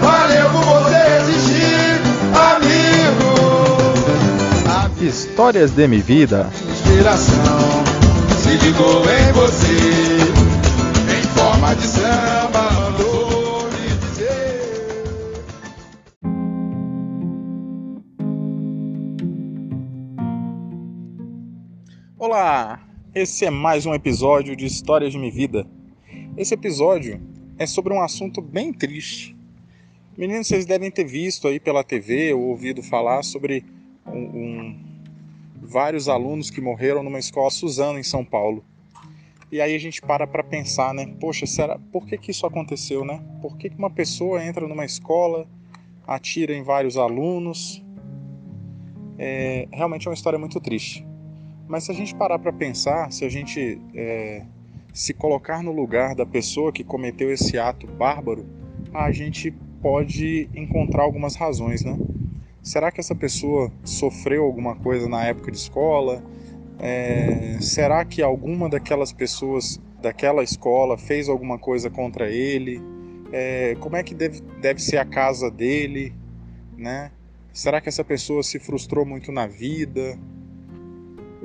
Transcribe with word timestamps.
Valeu 0.00 0.50
por 0.50 0.64
você 0.64 1.00
existir, 1.20 2.00
amigo. 2.54 3.34
Histórias 5.00 5.72
de 5.72 5.88
minha 5.88 6.02
vida. 6.02 6.48
Inspiração 6.70 7.84
se 8.40 8.50
ligou 8.64 9.02
em 9.10 9.32
você. 9.32 10.22
Em 11.12 11.22
forma 11.36 11.74
de 11.74 11.86
samba. 11.86 12.74
Olá, 22.16 22.80
esse 23.14 23.44
é 23.44 23.50
mais 23.50 23.86
um 23.86 23.94
episódio 23.94 24.56
de 24.56 24.66
Histórias 24.66 25.12
de 25.12 25.18
minha 25.18 25.30
vida. 25.30 25.66
Esse 26.36 26.54
episódio 26.54 27.20
é 27.58 27.66
sobre 27.66 27.92
um 27.92 28.02
assunto 28.02 28.40
bem 28.42 28.72
triste. 28.72 29.36
Meninos, 30.16 30.46
vocês 30.48 30.66
devem 30.66 30.90
ter 30.90 31.04
visto 31.04 31.46
aí 31.48 31.60
pela 31.60 31.84
TV 31.84 32.32
ou 32.34 32.42
ouvido 32.42 32.82
falar 32.82 33.22
sobre 33.22 33.64
um, 34.06 34.18
um- 34.18 34.84
vários 35.62 36.08
alunos 36.08 36.50
que 36.50 36.60
morreram 36.60 37.02
numa 37.02 37.18
escola 37.18 37.50
Suzano 37.50 37.98
em 37.98 38.02
São 38.02 38.24
Paulo. 38.24 38.64
E 39.50 39.60
aí 39.60 39.74
a 39.74 39.78
gente 39.78 40.02
para 40.02 40.26
para 40.26 40.42
pensar, 40.42 40.92
né? 40.92 41.14
Poxa, 41.20 41.46
será 41.46 41.78
por 41.92 42.06
que, 42.06 42.18
que 42.18 42.30
isso 42.32 42.44
aconteceu, 42.46 43.04
né? 43.04 43.22
Por 43.40 43.56
que, 43.56 43.70
que 43.70 43.76
uma 43.76 43.90
pessoa 43.90 44.44
entra 44.44 44.66
numa 44.66 44.84
escola, 44.84 45.46
atira 46.06 46.52
em 46.54 46.62
vários 46.62 46.96
alunos? 46.96 47.82
É, 49.16 49.68
realmente 49.72 50.08
é 50.08 50.10
uma 50.10 50.14
história 50.14 50.38
muito 50.38 50.60
triste. 50.60 51.06
Mas 51.68 51.84
se 51.84 51.90
a 51.90 51.94
gente 51.94 52.14
parar 52.14 52.38
para 52.38 52.52
pensar, 52.52 53.10
se 53.10 53.24
a 53.24 53.28
gente 53.28 53.80
é, 53.94 54.44
se 54.92 55.12
colocar 55.14 55.62
no 55.62 55.72
lugar 55.72 56.14
da 56.14 56.24
pessoa 56.24 56.72
que 56.72 56.84
cometeu 56.84 57.32
esse 57.32 57.58
ato 57.58 57.86
bárbaro, 57.86 58.46
a 58.92 59.10
gente 59.10 59.50
pode 59.82 60.48
encontrar 60.54 61.02
algumas 61.02 61.34
razões, 61.34 61.84
né? 61.84 61.98
Será 62.62 62.90
que 62.90 63.00
essa 63.00 63.14
pessoa 63.14 63.70
sofreu 63.84 64.44
alguma 64.44 64.76
coisa 64.76 65.08
na 65.08 65.24
época 65.24 65.50
de 65.50 65.58
escola? 65.58 66.22
É, 66.78 67.58
será 67.60 68.04
que 68.04 68.22
alguma 68.22 68.68
daquelas 68.68 69.12
pessoas 69.12 69.80
daquela 70.00 70.42
escola 70.42 70.96
fez 70.96 71.28
alguma 71.28 71.58
coisa 71.58 71.90
contra 71.90 72.30
ele? 72.30 72.80
É, 73.32 73.76
como 73.80 73.96
é 73.96 74.02
que 74.02 74.14
deve, 74.14 74.40
deve 74.60 74.80
ser 74.80 74.98
a 74.98 75.04
casa 75.04 75.50
dele? 75.50 76.14
Né? 76.76 77.10
Será 77.52 77.80
que 77.80 77.88
essa 77.88 78.04
pessoa 78.04 78.42
se 78.42 78.58
frustrou 78.58 79.04
muito 79.04 79.30
na 79.30 79.46
vida? 79.46 80.18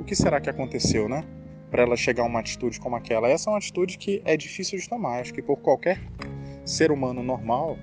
O 0.00 0.04
que 0.04 0.16
será 0.16 0.40
que 0.40 0.48
aconteceu, 0.48 1.10
né? 1.10 1.22
Para 1.70 1.82
ela 1.82 1.94
chegar 1.94 2.22
a 2.22 2.26
uma 2.26 2.40
atitude 2.40 2.80
como 2.80 2.96
aquela? 2.96 3.28
Essa 3.28 3.50
é 3.50 3.52
uma 3.52 3.58
atitude 3.58 3.98
que 3.98 4.22
é 4.24 4.34
difícil 4.34 4.78
de 4.78 4.88
tomar. 4.88 5.20
Acho 5.20 5.34
que 5.34 5.42
por 5.42 5.58
qualquer 5.58 6.00
ser 6.64 6.90
humano 6.90 7.22
normal, 7.22 7.76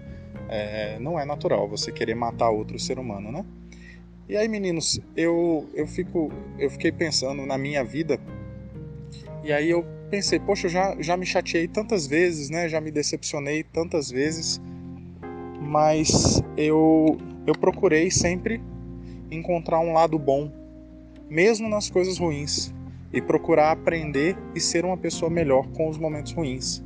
é, 0.49 0.97
não 0.97 1.19
é 1.19 1.23
natural 1.25 1.69
você 1.69 1.91
querer 1.91 2.15
matar 2.15 2.49
outro 2.49 2.79
ser 2.79 2.97
humano, 2.97 3.31
né? 3.31 3.45
E 4.27 4.35
aí, 4.35 4.47
meninos, 4.47 4.99
eu, 5.15 5.69
eu, 5.75 5.85
fico, 5.85 6.31
eu 6.57 6.71
fiquei 6.71 6.91
pensando 6.91 7.45
na 7.45 7.55
minha 7.55 7.83
vida, 7.83 8.19
e 9.43 9.53
aí 9.53 9.69
eu 9.69 9.85
pensei, 10.09 10.39
poxa, 10.39 10.65
eu 10.65 10.71
já, 10.71 10.99
já 10.99 11.15
me 11.15 11.25
chateei 11.25 11.67
tantas 11.67 12.07
vezes, 12.07 12.49
né? 12.49 12.67
Já 12.67 12.81
me 12.81 12.89
decepcionei 12.89 13.61
tantas 13.61 14.09
vezes, 14.09 14.59
mas 15.61 16.41
eu, 16.57 17.15
eu 17.45 17.53
procurei 17.53 18.09
sempre 18.09 18.59
encontrar 19.29 19.79
um 19.79 19.93
lado 19.93 20.17
bom, 20.17 20.52
mesmo 21.30 21.67
nas 21.67 21.89
coisas 21.89 22.17
ruins, 22.17 22.73
e 23.11 23.22
procurar 23.22 23.72
aprender 23.72 24.38
e 24.53 24.59
ser 24.59 24.86
uma 24.86 24.97
pessoa 24.97 25.31
melhor 25.31 25.67
com 25.70 25.89
os 25.89 25.97
momentos 25.97 26.33
ruins. 26.33 26.83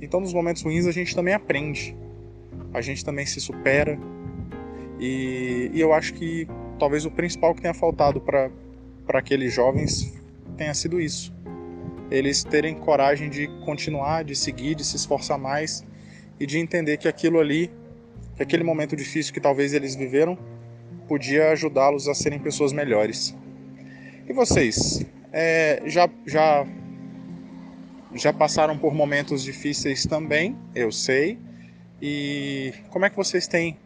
Então, 0.00 0.20
nos 0.20 0.32
momentos 0.32 0.62
ruins, 0.62 0.86
a 0.86 0.92
gente 0.92 1.14
também 1.14 1.34
aprende, 1.34 1.96
a 2.72 2.80
gente 2.80 3.04
também 3.04 3.26
se 3.26 3.40
supera, 3.40 3.98
e, 4.98 5.70
e 5.72 5.80
eu 5.80 5.92
acho 5.92 6.14
que 6.14 6.46
talvez 6.78 7.04
o 7.04 7.10
principal 7.10 7.54
que 7.54 7.62
tenha 7.62 7.74
faltado 7.74 8.20
para 8.20 8.50
aqueles 9.08 9.52
jovens 9.52 10.12
tenha 10.56 10.74
sido 10.74 11.00
isso. 11.00 11.32
Eles 12.10 12.42
terem 12.44 12.74
coragem 12.74 13.30
de 13.30 13.46
continuar, 13.64 14.24
de 14.24 14.34
seguir, 14.34 14.74
de 14.74 14.84
se 14.84 14.96
esforçar 14.96 15.38
mais 15.38 15.84
e 16.38 16.46
de 16.46 16.58
entender 16.58 16.96
que 16.96 17.06
aquilo 17.06 17.38
ali, 17.38 17.70
que 18.36 18.42
aquele 18.42 18.64
momento 18.64 18.96
difícil 18.96 19.32
que 19.32 19.40
talvez 19.40 19.72
eles 19.72 19.94
viveram, 19.94 20.36
podia 21.06 21.50
ajudá-los 21.50 22.08
a 22.08 22.14
serem 22.14 22.38
pessoas 22.38 22.72
melhores. 22.72 23.36
E 24.30 24.32
vocês, 24.32 25.04
é, 25.32 25.82
já, 25.86 26.08
já, 26.24 26.64
já 28.14 28.32
passaram 28.32 28.78
por 28.78 28.94
momentos 28.94 29.42
difíceis 29.42 30.06
também, 30.06 30.56
eu 30.72 30.92
sei. 30.92 31.36
E 32.00 32.72
como 32.90 33.04
é 33.04 33.10
que 33.10 33.16
vocês 33.16 33.48
têm 33.48 33.76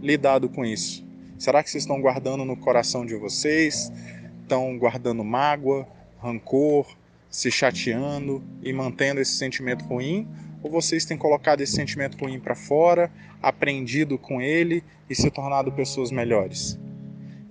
lidado 0.00 0.48
com 0.48 0.64
isso? 0.64 1.06
Será 1.38 1.62
que 1.62 1.68
vocês 1.68 1.82
estão 1.82 2.00
guardando 2.00 2.46
no 2.46 2.56
coração 2.56 3.04
de 3.04 3.14
vocês? 3.14 3.92
Estão 4.40 4.78
guardando 4.78 5.22
mágoa, 5.22 5.86
rancor, 6.18 6.86
se 7.28 7.50
chateando 7.50 8.42
e 8.62 8.72
mantendo 8.72 9.20
esse 9.20 9.32
sentimento 9.32 9.84
ruim? 9.84 10.26
Ou 10.62 10.70
vocês 10.70 11.04
têm 11.04 11.18
colocado 11.18 11.60
esse 11.60 11.74
sentimento 11.74 12.16
ruim 12.16 12.40
para 12.40 12.54
fora, 12.54 13.12
aprendido 13.42 14.16
com 14.16 14.40
ele 14.40 14.82
e 15.10 15.14
se 15.14 15.30
tornado 15.30 15.70
pessoas 15.70 16.10
melhores? 16.10 16.80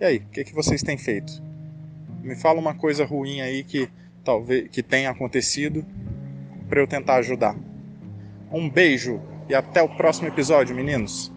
E 0.01 0.03
aí, 0.03 0.17
o 0.17 0.31
que, 0.31 0.43
que 0.45 0.55
vocês 0.55 0.81
têm 0.81 0.97
feito? 0.97 1.52
Me 2.23 2.35
fala 2.35 2.59
uma 2.59 2.73
coisa 2.73 3.03
ruim 3.03 3.41
aí 3.41 3.65
que 3.65 3.89
talvez 4.23 4.69
que 4.69 4.81
tenha 4.81 5.09
acontecido 5.09 5.85
para 6.69 6.79
eu 6.79 6.87
tentar 6.87 7.15
ajudar. 7.15 7.55
Um 8.49 8.69
beijo 8.69 9.21
e 9.49 9.53
até 9.53 9.81
o 9.81 9.89
próximo 9.89 10.29
episódio, 10.29 10.73
meninos. 10.73 11.33